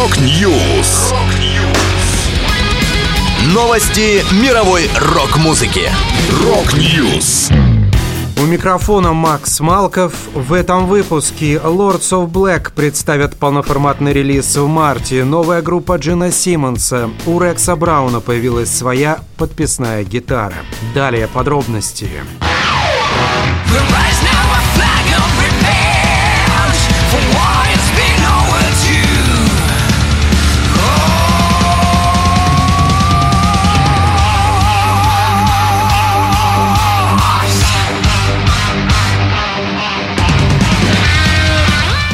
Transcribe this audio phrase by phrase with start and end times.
[0.00, 1.12] Rock News.
[3.52, 5.90] Новости мировой рок-музыки.
[6.42, 7.50] Rock News.
[8.38, 10.14] У микрофона Макс Малков.
[10.32, 15.22] В этом выпуске Lords of Black представят полноформатный релиз в марте.
[15.24, 17.10] Новая группа Джина Симмонса.
[17.26, 20.56] У Рекса Брауна появилась своя подписная гитара.
[20.94, 22.08] Далее подробности.
[23.68, 24.29] Подробности.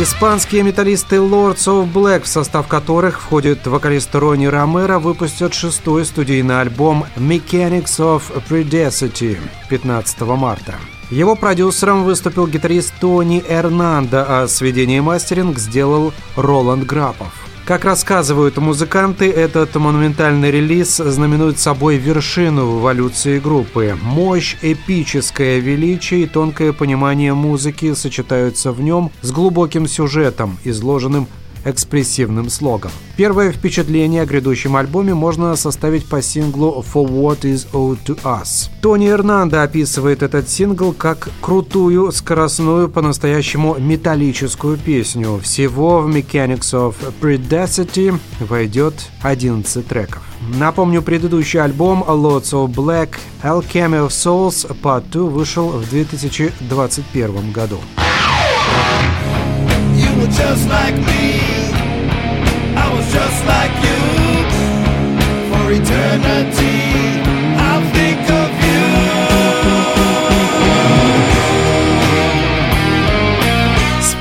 [0.00, 6.60] Испанские металлисты Lords of Black, в состав которых входит вокалист Ронни Ромеро, выпустят шестой студийный
[6.60, 9.36] альбом Mechanics of Predacity
[9.68, 10.76] 15 марта.
[11.10, 17.47] Его продюсером выступил гитарист Тони Эрнандо, а сведение мастеринг сделал Роланд Грапов.
[17.68, 23.94] Как рассказывают музыканты, этот монументальный релиз знаменует собой вершину в эволюции группы.
[24.00, 31.28] Мощь, эпическое величие и тонкое понимание музыки сочетаются в нем с глубоким сюжетом, изложенным
[31.68, 32.90] экспрессивным слогом.
[33.16, 38.70] Первое впечатление о грядущем альбоме можно составить по синглу «For What Is Owed To Us».
[38.80, 45.40] Тони Эрнандо описывает этот сингл как крутую, скоростную, по-настоящему металлическую песню.
[45.42, 50.22] Всего в Mechanics of Predacity войдет 11 треков.
[50.54, 57.78] Напомню, предыдущий альбом Lots of Black Alchemy of Souls Part 2 вышел в 2021 году.
[59.96, 61.57] You were just like me.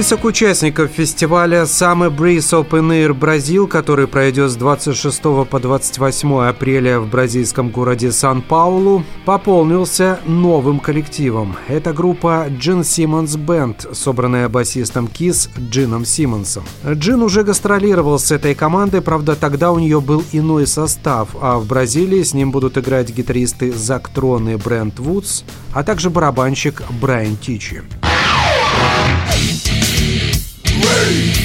[0.00, 7.00] Список участников фестиваля Summer Breeze Open Air Бразил, который пройдет с 26 по 28 апреля
[7.00, 11.54] в бразильском городе Сан-Паулу, пополнился новым коллективом.
[11.68, 16.64] Это группа Джин Симмонс Бенд, собранная басистом Кис Джином Симмонсом.
[16.82, 21.66] Джин уже гастролировал с этой командой, правда тогда у нее был иной состав, а в
[21.66, 25.42] Бразилии с ним будут играть гитаристы Зак Трон и Брент Вудс,
[25.74, 27.82] а также барабанщик Брайан Тичи.
[30.80, 31.40] We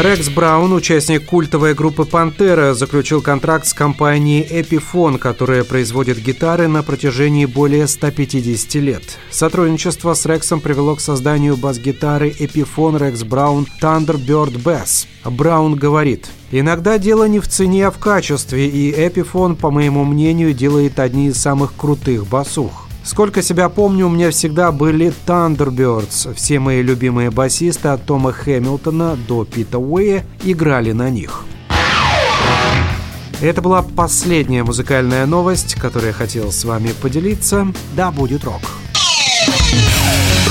[0.00, 6.84] Рекс Браун, участник культовой группы «Пантера», заключил контракт с компанией Epiphone, которая производит гитары на
[6.84, 9.02] протяжении более 150 лет.
[9.28, 15.08] Сотрудничество с Рексом привело к созданию бас-гитары Epiphone Rex Brown Thunderbird Bass.
[15.24, 20.52] Браун говорит, «Иногда дело не в цене, а в качестве, и Epiphone, по моему мнению,
[20.52, 22.87] делает одни из самых крутых басух.
[23.08, 26.34] Сколько себя помню, у меня всегда были Thunderbirds.
[26.34, 31.44] Все мои любимые басисты от Тома Хэмилтона до Пита Уэя играли на них.
[33.40, 37.68] Это была последняя музыкальная новость, которую я хотел с вами поделиться.
[37.96, 38.60] Да, будет рок.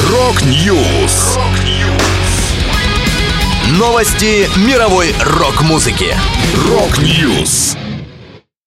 [0.09, 1.37] Rock News.
[3.77, 6.15] Новости мировой рок-музыки.
[6.67, 7.77] Rock News.